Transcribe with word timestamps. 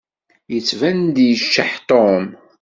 Yettban-d 0.53 1.15
yeččeḥ 1.27 1.71
Tom. 1.89 2.25